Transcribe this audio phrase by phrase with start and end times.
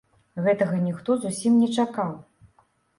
[0.45, 2.21] Гэтага ніхто зусім не чакаў.